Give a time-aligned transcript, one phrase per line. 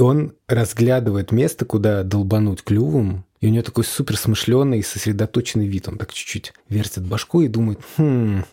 [0.00, 5.66] И он разглядывает место, куда долбануть клювом, и у него такой супер смышленый и сосредоточенный
[5.66, 5.88] вид.
[5.88, 8.44] Он так чуть-чуть вертит башку и думает, хм,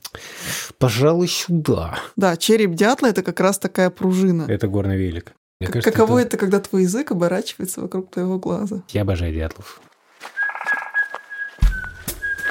[0.78, 2.00] пожалуй, сюда.
[2.18, 4.44] Да, череп дятла– это как раз такая пружина.
[4.50, 5.32] Это горный велик.
[5.62, 6.28] Мне кажется, Каково это...
[6.28, 8.84] это, когда твой язык оборачивается вокруг твоего глаза?
[8.90, 9.80] Я обожаю дятлов.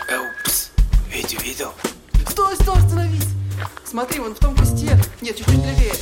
[0.08, 0.70] Упс,
[1.12, 1.72] Витю видел?
[2.30, 3.28] Стой, стой, остановись!
[3.84, 4.88] Смотри, вон в том кусте.
[5.20, 5.92] Нет, чуть-чуть левее.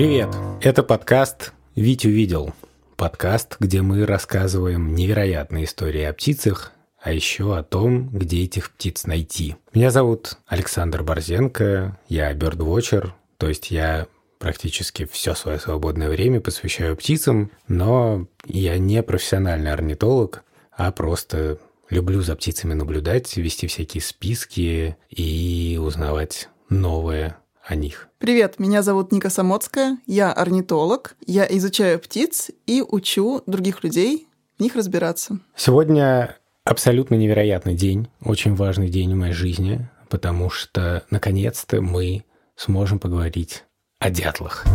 [0.00, 0.34] Привет!
[0.62, 2.54] Это подкаст «Вить увидел».
[2.96, 9.04] Подкаст, где мы рассказываем невероятные истории о птицах, а еще о том, где этих птиц
[9.04, 9.56] найти.
[9.74, 14.06] Меня зовут Александр Борзенко, я бёрдвотчер, то есть я
[14.38, 21.58] практически все свое свободное время посвящаю птицам, но я не профессиональный орнитолог, а просто
[21.90, 27.36] люблю за птицами наблюдать, вести всякие списки и узнавать новое
[27.70, 28.08] о них.
[28.18, 34.26] Привет, меня зовут Ника Самоцкая, я орнитолог, я изучаю птиц и учу других людей
[34.58, 35.38] в них разбираться.
[35.54, 42.24] Сегодня абсолютно невероятный день, очень важный день в моей жизни, потому что наконец-то мы
[42.56, 43.64] сможем поговорить
[44.00, 44.66] о дятлах.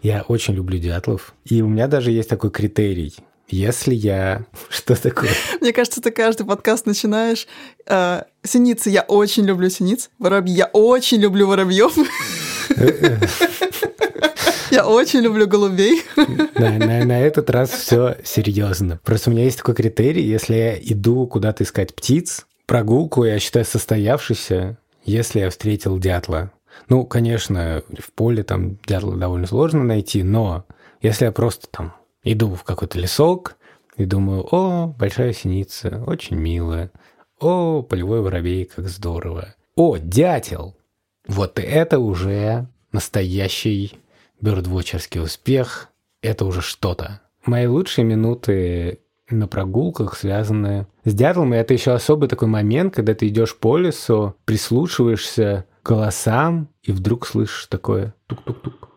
[0.00, 3.16] Я очень люблю дятлов, и у меня даже есть такой критерий.
[3.52, 4.46] Если я...
[4.70, 5.30] Что такое?
[5.60, 7.46] Мне кажется, ты каждый подкаст начинаешь.
[7.86, 10.10] Э, синицы, я очень люблю синиц.
[10.18, 11.96] Воробьи, я очень люблю воробьев.
[14.70, 16.02] Я очень люблю голубей.
[16.54, 18.98] На, на, на этот раз все серьезно.
[19.04, 23.66] Просто у меня есть такой критерий, если я иду куда-то искать птиц, прогулку я считаю
[23.66, 26.52] состоявшейся, если я встретил дятла.
[26.88, 30.64] Ну, конечно, в поле там дятла довольно сложно найти, но
[31.02, 31.92] если я просто там
[32.24, 33.56] Иду в какой-то лесок
[33.96, 36.90] и думаю, о, большая синица, очень милая.
[37.40, 39.54] О, полевой воробей, как здорово.
[39.74, 40.76] О, дятел!
[41.26, 43.98] Вот это уже настоящий
[44.40, 45.88] бёрдвотчерский успех.
[46.20, 47.20] Это уже что-то.
[47.44, 49.00] Мои лучшие минуты
[49.30, 51.54] на прогулках связаны с дятлом.
[51.54, 56.92] И это еще особый такой момент, когда ты идешь по лесу, прислушиваешься к голосам, и
[56.92, 58.88] вдруг слышишь такое тук-тук-тук,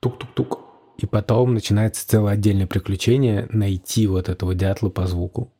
[0.00, 0.67] тук-тук-тук.
[0.98, 5.52] И потом начинается целое отдельное приключение найти вот этого дятла по звуку.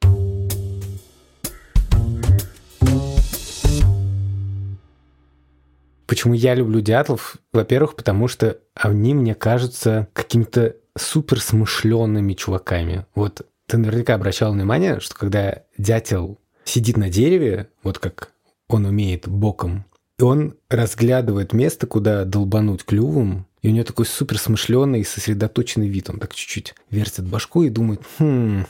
[6.06, 7.37] Почему я люблю дятлов?
[7.53, 13.06] Во-первых, потому что они мне кажутся какими-то супер смышленными чуваками.
[13.15, 18.32] Вот ты наверняка обращал внимание, что когда дятел сидит на дереве, вот как
[18.69, 19.84] он умеет боком,
[20.19, 25.88] и он разглядывает место, куда долбануть клювом, и у него такой супер смышленый и сосредоточенный
[25.88, 26.10] вид.
[26.10, 28.64] Он так чуть-чуть вертит башку и думает, хм,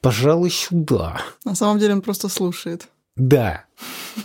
[0.00, 1.20] пожалуй, сюда.
[1.44, 2.88] На самом деле он просто слушает.
[3.16, 3.64] Да,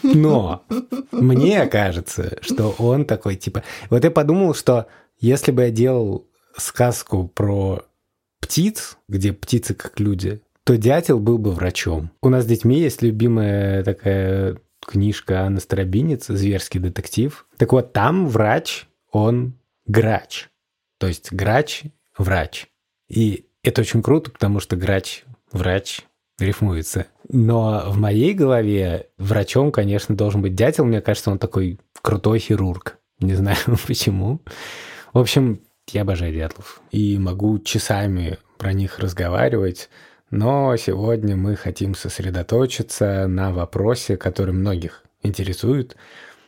[0.04, 0.66] но
[1.12, 3.64] мне кажется, что он такой, типа...
[3.90, 4.88] Вот я подумал, что
[5.20, 6.28] если бы я делал
[6.58, 7.86] сказку про
[8.42, 12.12] птиц, где птицы как люди, то дятел был бы врачом.
[12.22, 17.46] У нас с детьми есть любимая такая книжка Анны Старобинец «Зверский детектив».
[17.58, 19.54] Так вот, там врач, он
[19.92, 20.50] грач.
[21.00, 21.84] То есть грач–
[22.18, 22.68] врач.
[23.10, 26.02] И это очень круто, потому что грач– врач
[26.40, 27.08] рифмуется.
[27.30, 30.86] Но в моей голове врачом, конечно, должен быть дятел.
[30.86, 32.98] Мне кажется, он такой крутой хирург.
[33.20, 33.58] Не знаю
[33.88, 34.40] почему.
[35.14, 36.82] В общем, я обожаю дятлов.
[36.92, 39.90] И могу часами про них разговаривать.
[40.30, 45.98] Но сегодня мы хотим сосредоточиться на вопросе, который многих интересует.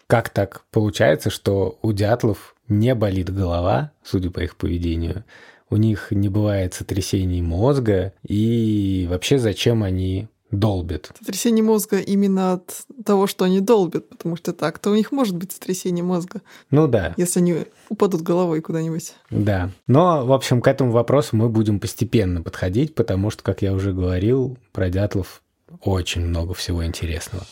[0.07, 5.23] Как так получается, что у дятлов не болит голова, судя по их поведению,
[5.69, 11.11] у них не бывает сотрясений мозга, и вообще зачем они долбят.
[11.17, 15.51] Сотрясение мозга именно от того, что они долбят, потому что так-то у них может быть
[15.51, 16.41] сотрясение мозга.
[16.69, 17.13] Ну да.
[17.17, 19.13] Если они упадут головой куда-нибудь.
[19.29, 19.71] Да.
[19.87, 23.93] Но, в общем, к этому вопросу мы будем постепенно подходить, потому что, как я уже
[23.93, 25.41] говорил, про дятлов
[25.81, 27.43] очень много всего интересного.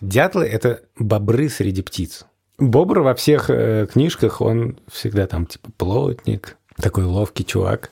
[0.00, 2.24] Дятлы— это бобры среди птиц.
[2.58, 7.90] Бобр во всех э, книжках, он всегда там типа плотник, такой ловкий чувак.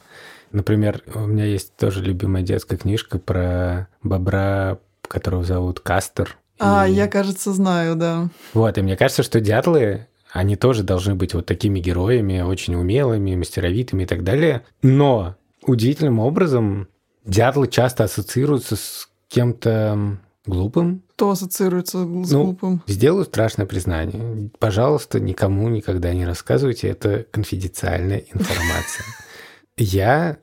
[0.53, 6.37] Например, у меня есть тоже любимая детская книжка про бобра, которого зовут Кастер.
[6.59, 6.93] А, и...
[6.93, 8.29] я, кажется, знаю, да.
[8.55, 13.37] Вот, и мне кажется, что дятлы, они тоже должны быть вот такими героями, очень умелыми,
[13.37, 14.63] мастеровитыми и так далее.
[14.83, 16.89] Но удивительным образом
[17.25, 21.03] дятлы часто ассоциируются с кем-то глупым.
[21.15, 22.83] Кто ассоциируется с Ну, глупым?
[22.87, 24.51] Сделаю страшное признание.
[24.59, 29.05] Пожалуйста, никому никогда не рассказывайте, это конфиденциальная информация.
[29.77, 30.39] Я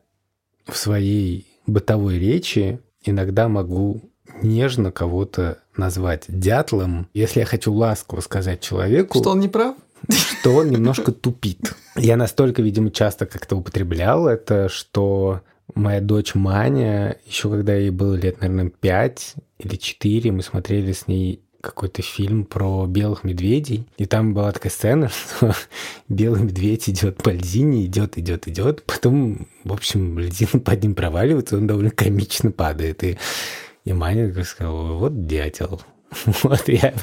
[0.68, 4.02] в своей бытовой речи иногда могу
[4.42, 9.76] нежно кого-то назвать дятлом, если я хочу ласково сказать человеку, Что он не прав?
[10.10, 11.76] что он немножко тупит.
[11.96, 15.42] Я настолько, видимо, часто как-то употреблял это, что
[15.76, 21.08] моя дочь Маня, еще когда ей было лет, наверное, 5 или 4, мы смотрели с
[21.08, 25.56] ней какой-то фильм про белых медведей, и там была такая сцена, что
[26.10, 31.58] белый медведь идет по льдине, идет, идет, идет, потом, в общем, льдина под ним проваливается,
[31.58, 33.18] он довольно комично падает, и,
[33.86, 35.82] и Маня сказала, вот дятел.
[36.44, 36.94] Вот я,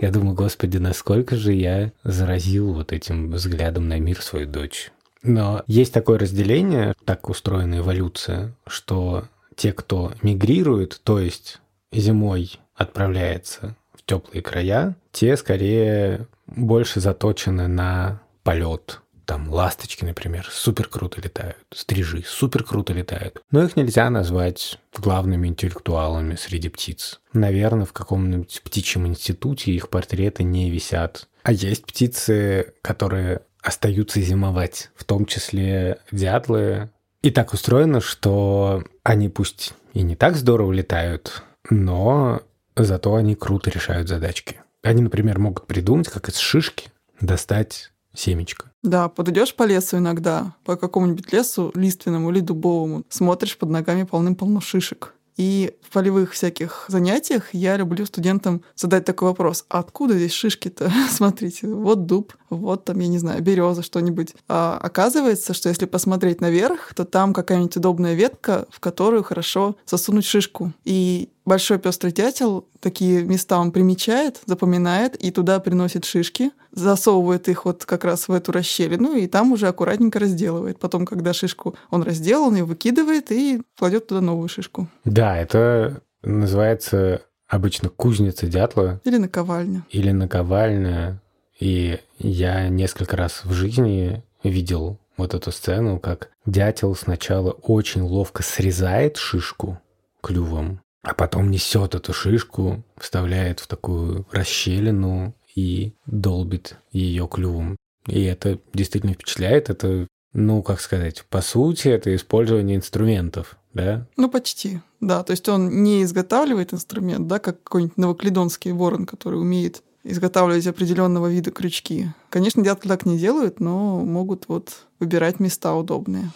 [0.00, 4.90] я думаю, господи, насколько же я заразил вот этим взглядом на мир свою дочь.
[5.22, 11.60] Но есть такое разделение, так устроена эволюция, что те, кто мигрирует, то есть
[11.92, 19.00] зимой отправляется в теплые края, те скорее больше заточены на полет.
[19.26, 23.40] Там ласточки, например, супер круто летают, стрижи супер круто летают.
[23.52, 27.20] Но их нельзя назвать главными интеллектуалами среди птиц.
[27.32, 31.28] Наверное, в каком-нибудь птичьем институте их портреты не висят.
[31.44, 36.90] А есть птицы, которые остаются зимовать, в том числе дятлы.
[37.22, 42.42] И так устроено, что они пусть и не так здорово летают, но
[42.76, 44.60] зато они круто решают задачки.
[44.82, 46.90] Они, например, могут придумать, как из шишки
[47.20, 48.70] достать семечко.
[48.82, 54.60] Да, подойдешь по лесу иногда, по какому-нибудь лесу лиственному или дубовому, смотришь под ногами полным-полно
[54.60, 55.14] шишек.
[55.36, 59.64] И в полевых всяких занятиях я люблю студентам задать такой вопрос.
[59.70, 60.92] А откуда здесь шишки-то?
[61.10, 64.34] Смотрите, вот дуб, вот там, я не знаю, береза, что-нибудь.
[64.48, 70.26] А оказывается, что если посмотреть наверх, то там какая-нибудь удобная ветка, в которую хорошо засунуть
[70.26, 70.72] шишку.
[70.84, 77.64] И большой пестрый дятел такие места он примечает, запоминает и туда приносит шишки, засовывает их
[77.64, 80.78] вот как раз в эту расщелину и там уже аккуратненько разделывает.
[80.78, 84.88] Потом, когда шишку он разделал, он ее выкидывает и кладет туда новую шишку.
[85.04, 89.84] Да, это называется обычно кузница дятла Или наковальня.
[89.90, 91.20] или наковальня.
[91.58, 98.42] И я несколько раз в жизни видел вот эту сцену, как дятел сначала очень ловко
[98.42, 99.78] срезает шишку
[100.22, 107.76] клювом, а потом несет эту шишку, вставляет в такую расщелину и долбит ее клювом.
[108.06, 109.70] И это действительно впечатляет.
[109.70, 114.06] Это, ну, как сказать, по сути, это использование инструментов, да?
[114.16, 114.80] Ну, почти.
[115.00, 120.66] Да, то есть он не изготавливает инструмент, да, как какой-нибудь новоклидонский ворон, который умеет изготавливать
[120.66, 122.08] определенного вида крючки.
[122.30, 126.30] Конечно, дятли так не делают, но могут вот выбирать места удобные.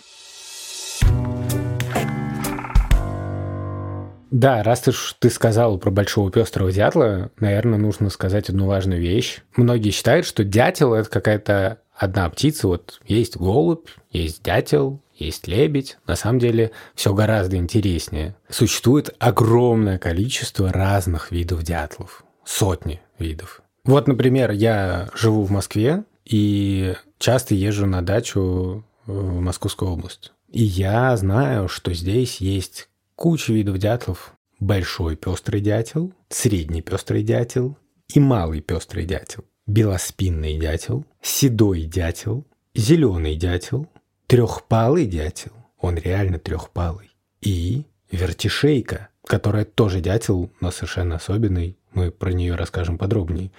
[4.35, 9.01] Да, раз ты, ж- ты сказал про большого пестрого дятла, наверное, нужно сказать одну важную
[9.01, 9.43] вещь.
[9.55, 12.67] Многие считают, что дятел это какая-то одна птица.
[12.67, 15.99] Вот есть голубь, есть дятел, есть лебедь.
[16.09, 18.35] На самом деле все гораздо интереснее.
[18.49, 22.25] Существует огромное количество разных видов дятлов.
[22.45, 23.63] Сотни видов.
[23.85, 30.33] Вот, например, я живу в Москве и часто езжу на дачу в Московскую область.
[30.51, 34.35] И я знаю, что здесь есть куча видов дятлов.
[34.61, 37.77] Большой пестрый дятел, средний пестрый дятел
[38.09, 39.45] и малый пестрый дятел.
[39.67, 43.89] Белоспинный дятел, седой дятел, зеленый дятел,
[44.27, 52.33] трехпалый дятел, он реально трехпалый, и вертишейка, которая тоже дятел, но совершенно особенный, мы про
[52.33, 53.51] нее расскажем подробнее.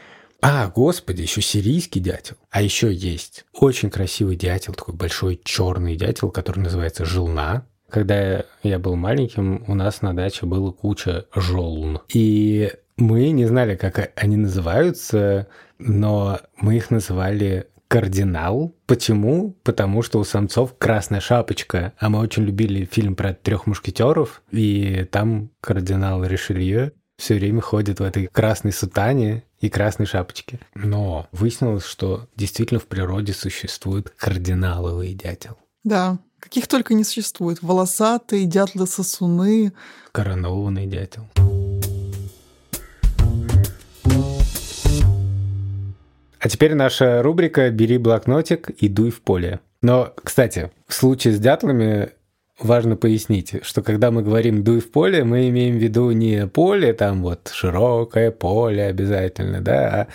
[0.42, 2.36] А, господи, еще сирийский дятел.
[2.52, 7.66] А еще есть очень красивый дятел, такой большой черный дятел, который называется желна.
[7.96, 12.02] Когда я был маленьким, у нас на даче было куча желун.
[12.14, 15.48] И мы не знали, как они называются,
[15.80, 18.76] но мы их называли кардинал.
[18.86, 19.56] Почему?
[19.64, 25.08] Потому что у самцов красная шапочка, а мы очень любили фильм про трех мушкетеров, и
[25.10, 30.60] там кардинал Ришелье все время ходит в этой красной сутане и красной шапочке.
[30.74, 35.58] Но выяснилось, что действительно в природе существует кардиналовый дятел.
[35.86, 37.64] Да, каких только не существует.
[37.64, 39.74] Волосатые, дятлы-сосуны.
[40.12, 41.24] Коронованный дятел.
[46.40, 49.60] А теперь наша рубрика «Бери блокнотик и дуй в поле».
[49.82, 52.12] Но, кстати, в случае с дятлами
[52.60, 56.94] важно пояснить, что когда мы говорим «дуй в поле», мы имеем в виду не поле,
[56.94, 60.08] там вот широкое поле обязательно, да, а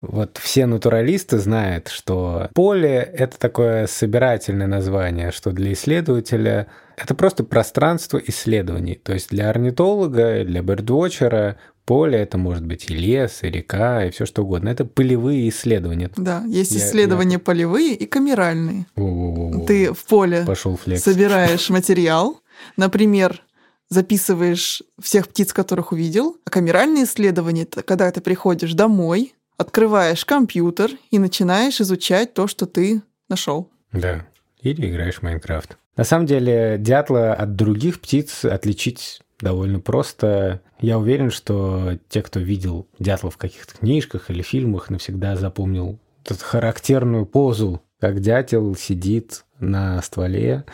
[0.00, 7.42] вот все натуралисты знают, что поле— это такое собирательное название, что для исследователя это просто
[7.44, 8.94] пространство исследований.
[8.94, 14.10] То есть для орнитолога, для бердвотчера поле, это может быть и лес, и река, и
[14.10, 14.68] все что угодно.
[14.68, 16.10] Это полевые исследования.
[16.16, 18.86] Да, есть Я- исследования полевые и камеральные.
[18.94, 19.64] Во-во-во-во.
[19.64, 21.02] Ты в поле Пошел флекс.
[21.02, 22.40] собираешь материал,
[22.76, 23.42] например,
[23.88, 30.92] записываешь всех птиц, которых увидел, а камеральные исследования— это когда ты приходишь домой, открываешь компьютер
[31.10, 33.70] и начинаешь изучать то, что ты нашел.
[33.92, 34.26] Да.
[34.62, 35.76] Или играешь в Майнкрафт.
[35.96, 40.62] На самом деле, дятла от других птиц отличить довольно просто.
[40.80, 46.36] Я уверен, что те, кто видел дятла в каких-то книжках или фильмах, навсегда запомнил эту
[46.38, 50.64] характерную позу, как дятел сидит на стволе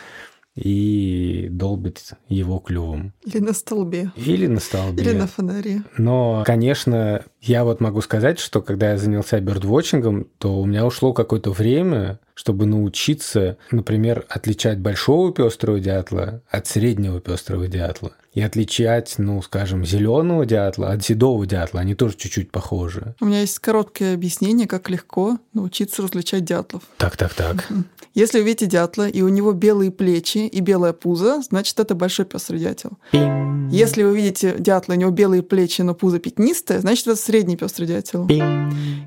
[0.55, 3.13] и долбит его клювом.
[3.25, 5.03] Или на столбе, Или на столбе.
[5.03, 5.83] или на фонаре.
[5.99, 11.13] Но, конечно, я вот могу сказать, что когда я занялся бёрдвотчингом, то у меня ушло
[11.13, 18.13] какое-то время, чтобы научиться, например, отличать большого пестрого дятла от среднего пестрого дятла.
[18.33, 21.79] И отличать, ну, скажем, зеленого дятла от седого дятла.
[21.81, 23.15] Они тоже чуть-чуть похожи.
[23.21, 26.83] У меня есть короткое объяснение, как легко научиться различать дятлов.
[26.97, 27.69] Так, так, так.
[28.15, 32.27] Если вы видите дятла, и у него белые плечи и белое пузо, значит, это большой.
[33.11, 37.57] Пинь, Если вы видите дятла, у него белые плечи, но пузо пятнистое, значит, это средний
[38.27, 38.45] пинь.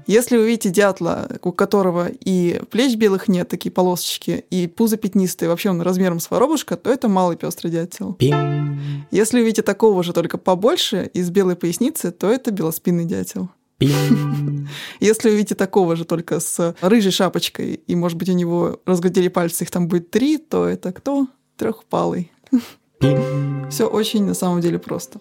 [0.08, 5.48] Если вы видите дятла, у которого и плеч белых нет, такие полосочки, и пузо пятнистое,
[5.48, 7.38] вообще он размером с воробушка, то это малый.
[7.38, 13.06] Пинь, Если вы видите такого же, только побольше, и с белой поясницы, то это белоспинный
[13.06, 13.50] дятел.
[15.00, 19.28] Если вы видите такого же, только с рыжей шапочкой, и, может быть, у него разглядели
[19.28, 21.28] пальцы, их там будет три, то это кто?
[21.58, 22.32] Трехпалый.
[23.70, 25.20] Все очень на самом деле просто.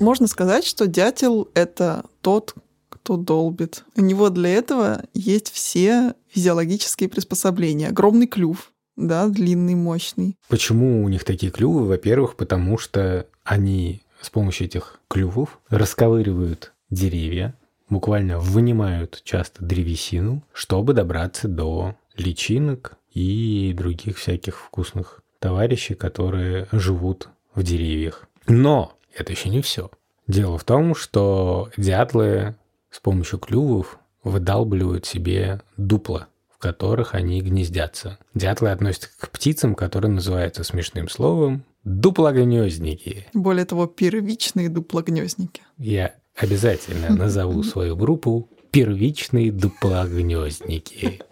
[0.00, 2.54] Можно сказать, что дятел— это тот,
[2.90, 3.84] кто долбит.
[3.96, 7.88] У него для этого есть все физиологические приспособления.
[7.88, 10.36] Огромный клюв, да, длинный, мощный.
[10.48, 11.86] Почему у них такие клювы?
[11.86, 17.54] Во-первых, потому что они с помощью этих клювов расковыривают деревья,
[17.88, 27.28] буквально вынимают часто древесину, чтобы добраться до личинок и других всяких вкусных товарищей, которые живут
[27.54, 28.28] в деревьях.
[28.46, 29.90] Но это еще не все.
[30.26, 32.56] Дело в том, что дятлы
[32.90, 38.18] с помощью клювов выдалбливают себе дупла, в которых они гнездятся.
[38.34, 43.26] Дятлы относятся к птицам, которые называются смешным словом дуплогнездники.
[43.32, 45.62] Более того, первичные дуплогнездники.
[45.78, 51.22] Я обязательно назову свою группу первичные дуплогнездники.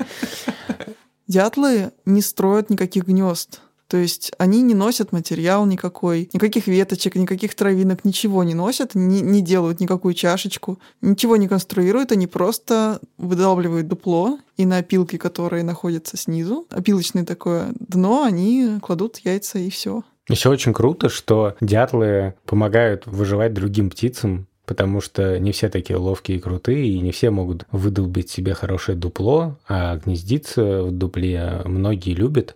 [1.27, 3.61] Дятлы не строят никаких гнезд.
[3.89, 9.21] То есть они не носят материал никакой, никаких веточек, никаких травинок, ничего не носят, не,
[9.21, 15.65] не делают никакую чашечку, ничего не конструируют, они просто выдалбливают дупло, и на опилке, которые
[15.65, 20.03] находятся снизу, опилочное такое дно, они кладут яйца и все.
[20.29, 26.39] Еще очень круто, что дятлы помогают выживать другим птицам, потому что не все такие ловкие
[26.39, 32.15] и крутые, и не все могут выдолбить себе хорошее дупло, а гнездиться в дупле многие
[32.15, 32.55] любят.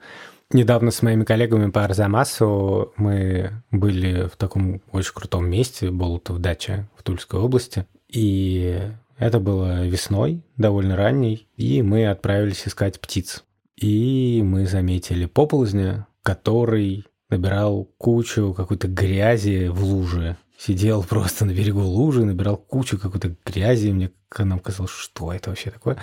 [0.50, 6.88] Недавно с моими коллегами по Арзамасу мы были в таком очень крутом месте, Болотов дача
[6.96, 7.84] в Тульской области.
[8.08, 8.80] И
[9.18, 13.44] это было весной, довольно ранней, и мы отправились искать птиц.
[13.76, 20.37] И мы заметили поползня, который набирал кучу какой-то грязи в луже.
[20.58, 23.90] Сидел просто на берегу лужи, набирал кучу какой-то грязи.
[23.90, 25.99] Мне к- нам казалось, что это вообще такое.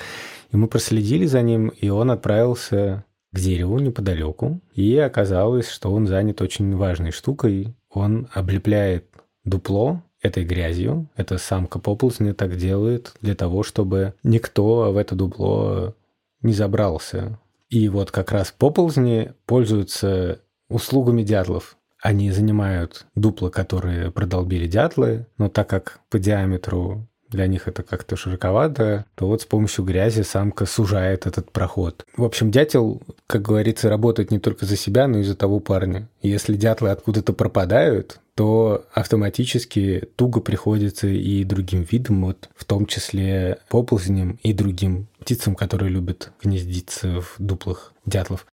[0.51, 3.03] И мы проследили за ним, и он отправился
[3.34, 4.62] к дереву неподалеку.
[4.74, 7.75] И оказалось, что он занят очень важной штукой.
[7.89, 9.05] Он облепляет
[9.44, 11.10] дупло этой грязью.
[11.17, 15.96] Это самка поползня так делает для того, чтобы никто в это дупло
[16.41, 17.39] не забрался.
[17.70, 20.39] И вот как раз поползни пользуются
[20.75, 21.77] услугами дятлов.
[22.01, 28.15] Они занимают дупла, которые продолбили дятлы, но так как по диаметру для них это как-то
[28.15, 32.05] широковато, то вот с помощью грязи самка сужает этот проход.
[32.15, 36.08] В общем, дятел, как говорится, работает не только за себя, но и за того парня.
[36.22, 43.60] Если дятлы откуда-то пропадают, то автоматически туго приходится и другим видам, вот в том числе
[43.70, 48.46] поползням и другим птицам, которые любят гнездиться в дуплах дятлов.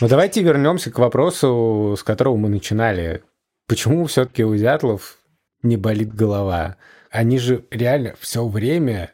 [0.00, 3.22] Но давайте вернемся к вопросу, с которого мы начинали.
[3.66, 5.16] Почему все-таки у дятлов
[5.62, 6.76] не болит голова?
[7.10, 9.12] Они же реально все время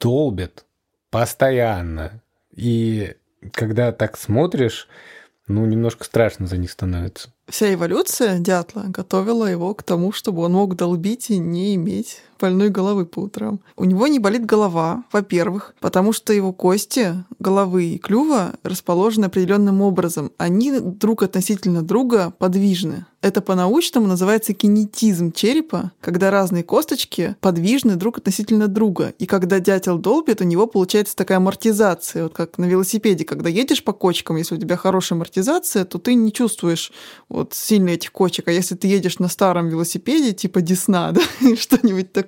[0.00, 0.64] долбят
[1.10, 2.22] постоянно.
[2.50, 3.14] И
[3.52, 4.88] когда так смотришь,
[5.46, 7.32] ну, немножко страшно за них становится.
[7.48, 12.70] Вся эволюция дятла готовила его к тому, чтобы он мог долбить и не иметь больной
[12.70, 13.60] головы по утрам.
[13.76, 19.82] У него не болит голова, во-первых, потому что его кости головы и клюва расположены определенным
[19.82, 20.32] образом.
[20.38, 23.06] Они друг относительно друга подвижны.
[23.26, 29.14] Это по-научному называется кинетизм черепа, когда разные косточки подвижны друг относительно друга.
[29.18, 32.22] И когда дятел долбит, у него получается такая амортизация.
[32.22, 36.14] Вот как на велосипеде, когда едешь по кочкам, если у тебя хорошая амортизация, то ты
[36.14, 36.92] не чувствуешь
[37.28, 38.46] вот сильно этих кочек.
[38.46, 42.25] А если ты едешь на старом велосипеде, типа Десна, да, что-нибудь такое,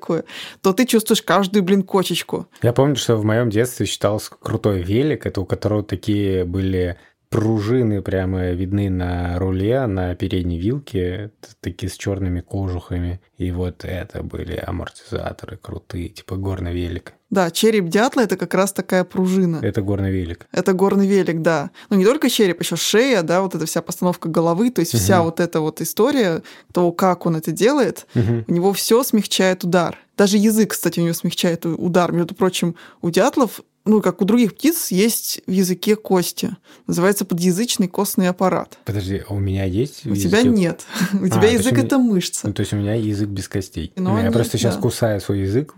[0.63, 2.47] то ты чувствуешь каждую, блин, кочечку.
[2.63, 6.97] Я помню, что в моем детстве считался крутой велик, это у которого такие были
[7.29, 11.31] пружины прямо видны на руле, на передней вилке,
[11.61, 13.21] такие с черными кожухами.
[13.37, 17.15] И вот это были амортизаторы крутые, типа горный велик.
[17.31, 19.61] Да, череп дятла— это как раз такая пружина.
[19.63, 20.47] Это горный велик.
[20.51, 21.71] Это горный велик, да.
[21.91, 25.03] Но не только череп, еще шея, да, вот эта вся постановка головы, то есть угу.
[25.03, 26.43] вся вот эта вот история,
[26.73, 28.45] то, как он это делает, угу.
[28.47, 29.99] у него все смягчает удар.
[30.17, 32.13] Даже язык, кстати, у него смягчает удар.
[32.13, 36.51] Между прочим, у дятлов ну, как у других птиц, есть в языке кости.
[36.87, 38.79] Называется подъязычный костный аппарат.
[38.85, 40.07] Подожди, а у меня есть?
[40.07, 40.85] У тебя нет.
[41.15, 42.49] У а, тебя язык это мышца.
[42.49, 43.93] Ну, то есть у меня язык без костей.
[43.97, 45.73] Я просто сейчас кусаю свой язык,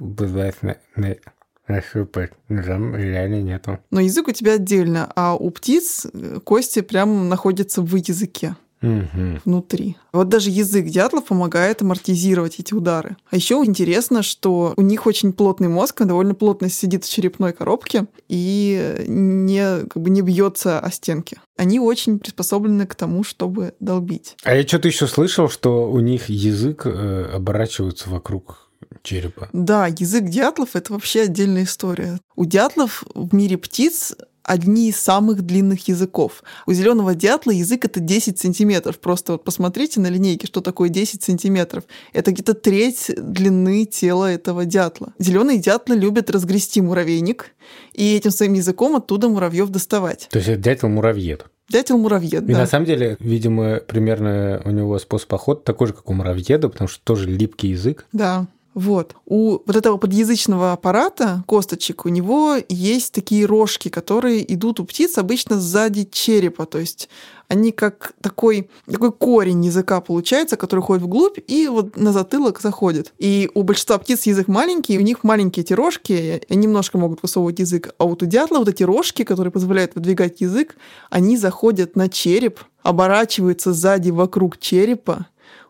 [2.48, 3.78] там реально нету.
[3.92, 9.40] Но язык у тебя отдельно, а у птиц э, кости прям находятся в языке угу.
[9.44, 9.96] внутри.
[10.12, 13.16] Вот даже язык дятлов помогает амортизировать эти удары.
[13.30, 17.52] А еще интересно, что у них очень плотный мозг, он довольно плотно сидит в черепной
[17.52, 21.40] коробке и не, как бы не бьется о стенки.
[21.56, 24.36] Они очень приспособлены к тому, чтобы долбить.
[24.44, 28.70] А я что-то еще слышал, что у них язык э, оборачивается вокруг
[29.02, 29.48] черепа.
[29.52, 32.18] Да, язык дятлов— это вообще отдельная история.
[32.36, 34.14] У дятлов в мире птиц
[34.50, 36.42] одни из самых длинных языков.
[36.66, 38.98] У зеленого дятла язык это 10 сантиметров.
[38.98, 41.84] Просто вот посмотрите на линейке, что такое 10 сантиметров.
[42.12, 45.12] Это где-то треть длины тела этого дятла.
[45.20, 47.52] Зеленые дятлы любят разгрести муравейник
[47.92, 50.26] и этим своим языком оттуда муравьев доставать.
[50.32, 51.46] То есть это дятел-муравьед?
[51.68, 52.58] Дятел-муравьед, И да.
[52.58, 56.88] на самом деле, видимо, примерно у него способ охоты такой же, как у муравьеда, потому
[56.88, 58.06] что тоже липкий язык.
[58.12, 58.48] Да.
[58.74, 59.16] Вот.
[59.26, 65.18] У вот этого подъязычного аппарата, косточек, у него есть такие рожки, которые идут у птиц
[65.18, 66.66] обычно сзади черепа.
[66.66, 67.08] То есть
[67.48, 73.12] они как такой, такой корень языка получается, который ходит вглубь и вот на затылок заходит.
[73.18, 77.58] И у большинства птиц язык маленький, у них маленькие эти рожки, они немножко могут высовывать
[77.58, 77.92] язык.
[77.98, 80.76] А вот у дятла вот эти рожки, которые позволяют выдвигать язык,
[81.10, 85.26] они заходят на череп, оборачиваются сзади вокруг черепа.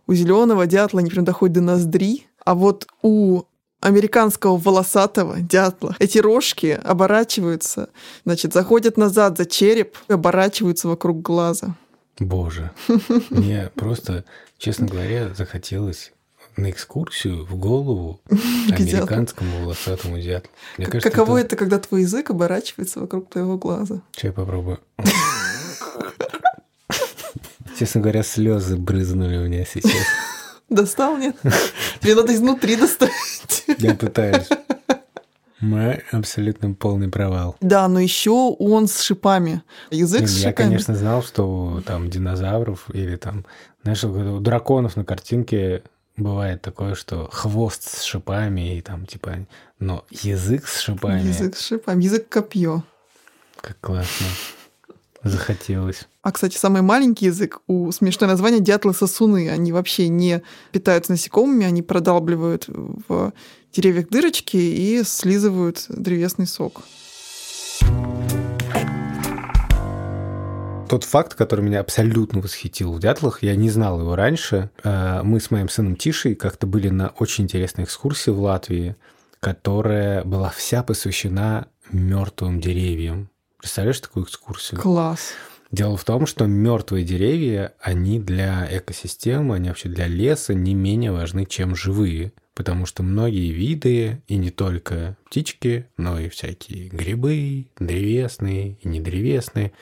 [0.06, 3.44] У зеленого дятла они прям доходят до ноздри, а вот у
[3.78, 5.94] американского волосатого дятла.
[6.00, 7.90] Эти рожки оборачиваются,
[8.24, 11.76] значит, заходят назад за череп и оборачиваются вокруг глаза.
[12.18, 12.72] Боже,
[13.30, 14.24] мне просто,
[14.58, 16.10] честно говоря, захотелось
[16.56, 18.20] на экскурсию в голову
[18.68, 20.50] американскому волосатому дятлу.
[20.76, 21.46] Мне кажется, Каково это...
[21.46, 24.00] это, когда твой язык оборачивается вокруг твоего глаза?
[24.10, 24.80] Сейчас я попробую.
[27.78, 29.92] Честно говоря, слезы брызнули у меня сейчас.
[30.70, 31.36] Достал, нет?
[32.00, 33.64] Тебе надо изнутри доставить.
[33.78, 34.48] Я пытаюсь.
[35.60, 37.56] Мой абсолютно полный провал.
[37.60, 39.62] Да, но еще он с шипами.
[39.90, 40.46] Язык с шипами.
[40.46, 43.44] Я, конечно, знал, что там динозавров или там,
[43.82, 45.82] знаешь, у драконов на картинке
[46.16, 49.46] бывает такое, что хвост с шипами и там типа,
[49.78, 51.28] но язык с шипами.
[51.28, 52.82] Язык с шипами, язык копье.
[53.60, 54.26] Как классно.
[55.22, 56.08] Захотелось.
[56.22, 59.50] А, кстати, самый маленький язык у смешное название дятлы-сосуны.
[59.50, 63.32] Они вообще не питаются насекомыми, они продалбливают в
[63.72, 66.82] деревьях дырочки и слизывают древесный сок.
[70.90, 74.70] Тот факт, который меня абсолютно восхитил в дятлах, я не знал его раньше.
[74.82, 78.96] Э, мы с моим сыном Тишей как-то были на очень интересной экскурсии в Латвии,
[79.38, 83.29] которая была вся посвящена мертвым деревьям.
[83.60, 84.80] Представляешь такую экскурсию?
[84.80, 85.34] Класс.
[85.70, 91.12] Дело в том, что мертвые деревья, они для экосистемы, они вообще для леса не менее
[91.12, 92.32] важны, чем живые.
[92.54, 99.72] Потому что многие виды, и не только птички, но и всякие грибы, древесные и недревесные,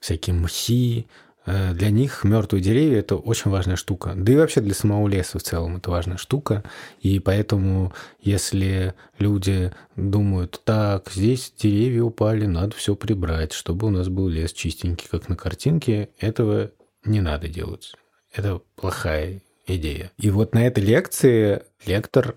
[0.00, 1.06] всякие мхи,
[1.46, 4.12] для них мертвые деревья это очень важная штука.
[4.14, 6.62] Да и вообще для самого леса в целом это важная штука.
[7.00, 14.08] И поэтому, если люди думают, так, здесь деревья упали, надо все прибрать, чтобы у нас
[14.08, 16.70] был лес чистенький, как на картинке, этого
[17.04, 17.94] не надо делать.
[18.32, 20.12] Это плохая идея.
[20.18, 22.36] И вот на этой лекции лектор,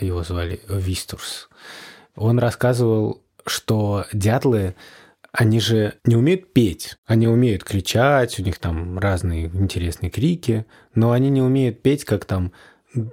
[0.00, 1.48] его звали Вистурс,
[2.16, 4.74] он рассказывал, что дятлы
[5.32, 6.96] они же не умеют петь.
[7.06, 12.24] Они умеют кричать, у них там разные интересные крики, но они не умеют петь, как
[12.24, 12.52] там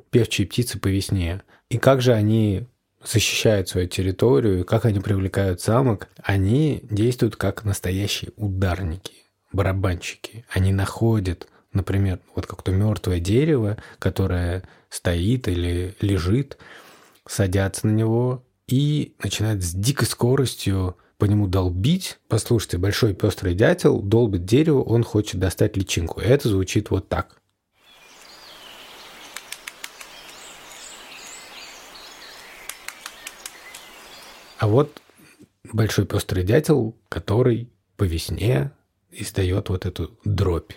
[0.09, 1.41] певчие птицы по весне.
[1.69, 2.67] И как же они
[3.03, 6.09] защищают свою территорию, как они привлекают самок?
[6.23, 9.13] Они действуют как настоящие ударники,
[9.53, 10.45] барабанщики.
[10.49, 16.57] Они находят, например, вот как-то мертвое дерево, которое стоит или лежит,
[17.27, 22.19] садятся на него и начинают с дикой скоростью по нему долбить.
[22.27, 26.19] Послушайте, большой пестрый дятел долбит дерево, он хочет достать личинку.
[26.19, 27.41] Это звучит вот так.
[34.59, 35.01] А вот
[35.71, 38.71] большой пестрый дятел, который по весне
[39.11, 40.73] издает вот эту дробь.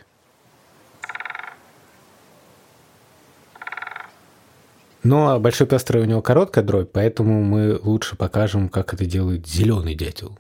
[5.02, 9.94] Но большой пестрый у него короткая дробь, поэтому мы лучше покажем, как это делает зеленый
[9.94, 10.38] дятел.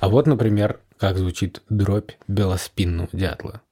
[0.00, 3.62] А вот, например, как звучит дробь белоспинного дятла.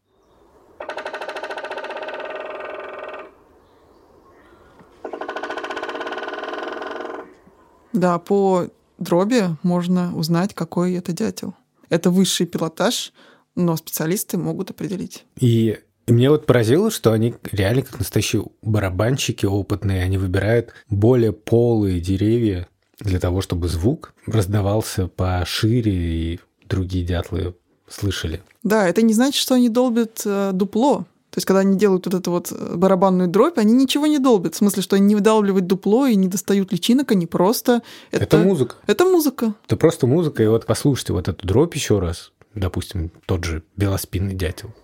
[7.93, 11.55] Да, по дроби можно узнать, какой это дятел.
[11.89, 13.13] Это высший пилотаж,
[13.57, 15.25] но специалисты могут определить.
[15.41, 15.81] И
[16.13, 22.69] мне вот поразило, что они реально как настоящие барабанщики опытные, они выбирают более полые деревья
[23.01, 27.55] для того, чтобы звук раздавался пошире и другие дятлы
[27.89, 28.43] слышали.
[28.63, 31.07] Да, это не значит, что они долбят э, дупло.
[31.31, 34.55] То есть, когда они делают вот эту вот э, барабанную дробь, они ничего не долбят.
[34.55, 37.83] В смысле, что они не выдавливают дупло и не достают личинок, они просто...
[38.11, 38.77] Это, это музыка.
[38.87, 39.55] Это музыка.
[39.67, 40.43] Это просто музыка.
[40.43, 42.33] И вот послушайте вот эту дробь еще раз.
[42.55, 44.75] Допустим, тот же белоспинный дятел.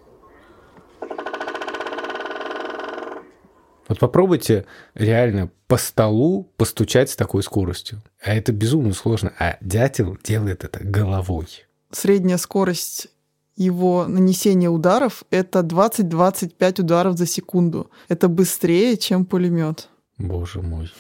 [3.88, 8.02] Вот попробуйте реально по столу постучать с такой скоростью.
[8.22, 9.32] А это безумно сложно.
[9.38, 11.46] А дятел делает это головой.
[11.92, 13.08] Средняя скорость
[13.56, 17.90] его нанесения ударов— это 20-25 ударов за секунду.
[18.08, 19.88] Это быстрее, чем пулемет.
[20.18, 20.92] Боже мой.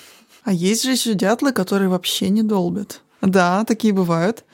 [0.44, 3.02] А есть же еще дятлы, которые вообще не долбят.
[3.20, 4.44] Да, такие бывают.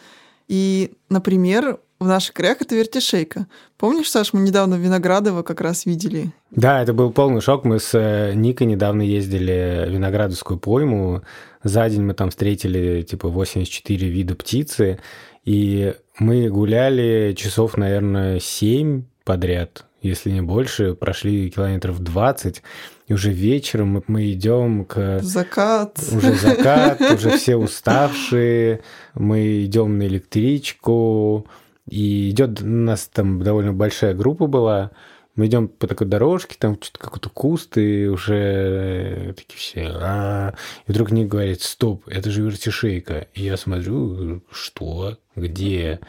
[0.49, 3.47] И, например, в наших краях это вертишейка.
[3.79, 6.33] Помнишь, Саш, мы недавно в Виноградово как раз видели?
[6.51, 7.65] Да, это был полный шок.
[7.65, 11.23] Мы с э, Никой недавно ездили в Виноградовскую пойму.
[11.63, 14.99] За день мы там встретили типа 84 вида птицы.
[15.45, 20.95] И мы гуляли часов, наверное, 7 подряд, если не больше.
[20.95, 22.63] Прошли километров 20.
[23.09, 25.21] И уже вечером мы, мы идем к...
[25.23, 25.99] Закат.
[26.13, 28.81] Уже закат, уже все уставшие.
[29.15, 31.47] Мы идем на электричку
[31.93, 34.93] и идет у нас там довольно большая группа была.
[35.35, 39.81] Мы идем по такой дорожке, там что-то какой-то куст, и уже такие все...
[39.89, 40.55] А-а-а.
[40.87, 43.29] И вдруг Ник говорит, стоп, это же вертишейка.
[43.35, 45.19] И я смотрю, что?
[45.37, 46.01] Где?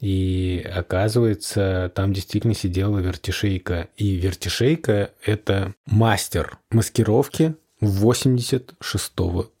[0.00, 3.88] И оказывается, там действительно сидела вертишейка.
[3.96, 9.12] И вертишейка— это мастер маскировки 86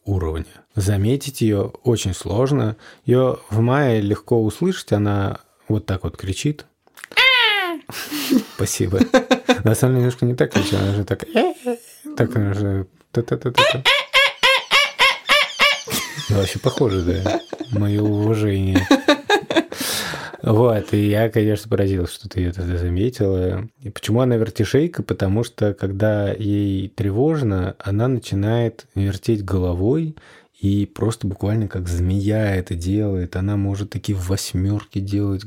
[0.04, 0.46] уровня.
[0.74, 2.76] Заметить ее очень сложно.
[3.06, 5.40] Ее в мае легко услышать, она
[5.72, 6.66] вот так вот кричит.
[8.54, 9.00] Спасибо.
[9.64, 11.24] На самом деле немножко не так кричит, она же так...
[12.16, 12.86] Так она же...
[16.28, 17.40] Ну, вообще похоже, да.
[17.72, 18.86] Мое уважение.
[20.42, 23.68] Вот, и я, конечно, поразился, что ты это заметила.
[23.80, 25.02] И почему она вертишейка?
[25.02, 30.16] Потому что, когда ей тревожно, она начинает вертеть головой,
[30.62, 33.34] и просто буквально как змея это делает.
[33.34, 35.42] Она может такие восьмерки делать.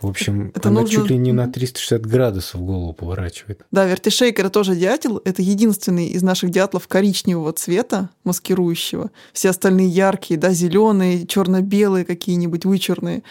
[0.00, 0.96] В общем, это она нужно...
[1.02, 3.60] чуть ли не на 360 градусов голову поворачивает.
[3.70, 5.20] Да, вертишейк это тоже дятел.
[5.26, 9.10] Это единственный из наших дятлов коричневого цвета, маскирующего.
[9.34, 13.22] Все остальные яркие, да, зеленые, черно-белые какие-нибудь, вычурные.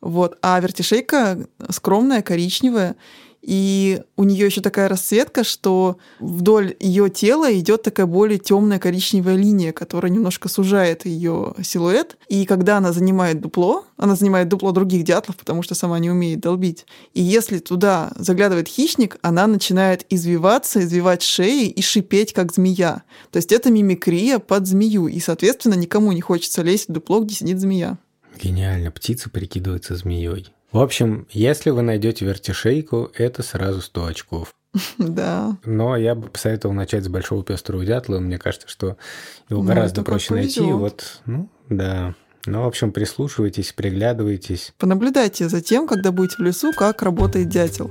[0.00, 0.38] Вот.
[0.42, 2.96] А вертишейка скромная, коричневая.
[3.42, 9.36] И у нее еще такая расцветка, что вдоль ее тела идет такая более темная коричневая
[9.36, 12.16] линия, которая немножко сужает ее силуэт.
[12.28, 16.40] И когда она занимает дупло, она занимает дупло других дятлов, потому что сама не умеет
[16.40, 16.84] долбить.
[17.14, 23.02] И если туда заглядывает хищник, она начинает извиваться, извивать шеи и шипеть, как змея.
[23.30, 25.06] То есть это мимикрия под змею.
[25.06, 27.98] И, соответственно, никому не хочется лезть в дупло, где сидит змея.
[28.42, 28.90] Гениально.
[28.90, 30.52] Птица прикидывается змеей.
[30.70, 34.54] В общем, если вы найдете вертишейку, это сразу 100 очков.
[34.98, 35.56] Да.
[35.64, 38.18] Но я бы посоветовал начать с большого пестрого дятла.
[38.18, 38.96] Мне кажется, что
[39.48, 40.60] его ну, гораздо проще найти.
[40.60, 42.14] Вот, ну, да.
[42.46, 44.72] Ну, в общем, прислушивайтесь, приглядывайтесь.
[44.78, 47.90] Понаблюдайте за тем, когда будете в лесу, как работает дятел.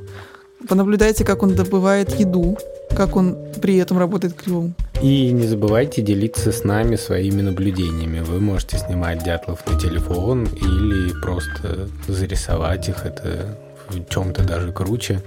[0.67, 2.58] Понаблюдайте, как он добывает еду,
[2.96, 4.74] как он при этом работает клювом.
[5.02, 8.22] И не забывайте делиться с нами своими наблюдениями.
[8.22, 13.06] Вы можете снимать дятлов на телефон или просто зарисовать их.
[13.06, 13.58] Это
[13.89, 15.22] в чем-то даже круче.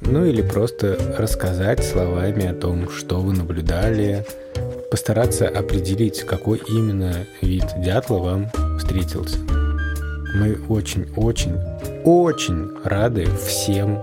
[0.00, 4.26] Ну или просто рассказать словами о том, что вы наблюдали,
[4.90, 9.38] постараться определить, какой именно вид дятла вам встретился.
[10.34, 11.56] Мы очень-очень,
[12.04, 14.02] очень рады всем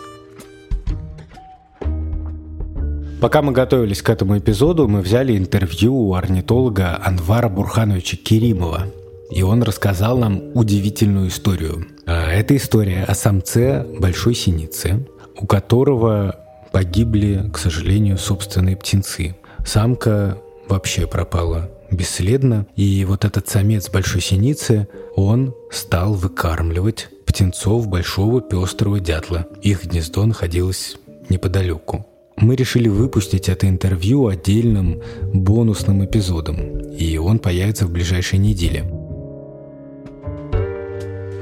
[3.22, 8.88] Пока мы готовились к этому эпизоду, мы взяли интервью у орнитолога Анвара Бурхановича Керимова.
[9.30, 11.86] И он рассказал нам удивительную историю.
[12.08, 15.06] А, это история о самце большой синицы,
[15.40, 16.36] у которого
[16.72, 19.36] погибли, к сожалению, собственные птенцы.
[19.68, 28.42] Самка вообще пропала бесследно, и вот этот самец большой синицы, он стал выкармливать птенцов большого
[28.42, 29.46] пестрого дятла.
[29.62, 30.98] Их гнездо находилось
[31.30, 32.08] неподалеку
[32.42, 35.02] мы решили выпустить это интервью отдельным
[35.34, 39.01] бонусным эпизодом, и он появится в ближайшей неделе.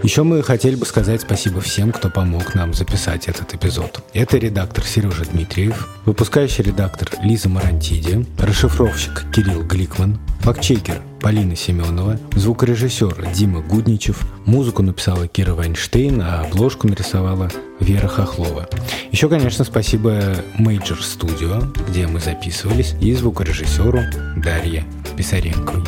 [0.02, 4.02] Еще мы хотели бы сказать спасибо всем, кто помог нам записать этот эпизод.
[4.14, 13.28] Это редактор Сережа Дмитриев, выпускающий редактор Лиза Марантиди, расшифровщик Кирилл Гликман, фактчекер Полина Семенова, звукорежиссер
[13.36, 17.50] Дима Гудничев, музыку написала Кира Вайнштейн, а обложку нарисовала
[17.82, 18.70] Вера Хохлова.
[19.12, 20.12] Еще, конечно, спасибо
[20.58, 24.00] Major Studio, где мы записывались, и звукорежиссеру
[24.38, 24.86] Дарье
[25.18, 25.84] Писаренковой.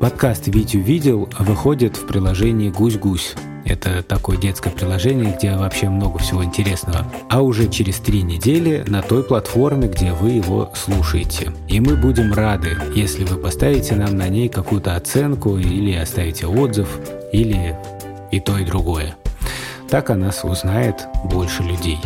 [0.00, 3.34] Подкаст «Витю видел» выходит в приложении «Гусь-гусь».
[3.66, 7.04] Это такое детское приложение, где вообще много всего интересного.
[7.28, 11.52] А уже через три недели на той платформе, где вы его слушаете.
[11.68, 16.98] И мы будем рады, если вы поставите нам на ней какую-то оценку или оставите отзыв,
[17.34, 17.76] или
[18.30, 19.16] и то, и другое.
[19.90, 21.98] Так о нас узнает больше людей.